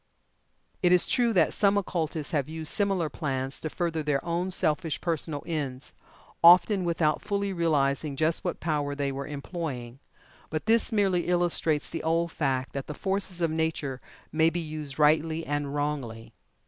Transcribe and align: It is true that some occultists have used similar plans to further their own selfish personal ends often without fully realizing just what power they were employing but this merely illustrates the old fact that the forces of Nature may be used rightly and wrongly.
It 0.81 0.91
is 0.91 1.07
true 1.07 1.31
that 1.33 1.53
some 1.53 1.77
occultists 1.77 2.31
have 2.31 2.49
used 2.49 2.73
similar 2.73 3.07
plans 3.07 3.59
to 3.59 3.69
further 3.69 4.01
their 4.01 4.25
own 4.25 4.49
selfish 4.49 4.99
personal 4.99 5.43
ends 5.45 5.93
often 6.43 6.85
without 6.85 7.21
fully 7.21 7.53
realizing 7.53 8.15
just 8.15 8.43
what 8.43 8.59
power 8.59 8.95
they 8.95 9.11
were 9.11 9.27
employing 9.27 9.99
but 10.49 10.65
this 10.65 10.91
merely 10.91 11.27
illustrates 11.27 11.91
the 11.91 12.01
old 12.01 12.31
fact 12.31 12.73
that 12.73 12.87
the 12.87 12.95
forces 12.95 13.41
of 13.41 13.51
Nature 13.51 14.01
may 14.31 14.49
be 14.49 14.59
used 14.59 14.97
rightly 14.97 15.45
and 15.45 15.75
wrongly. 15.75 16.33